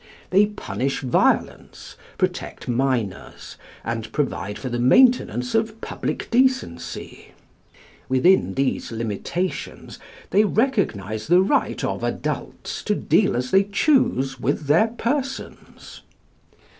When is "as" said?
13.35-13.51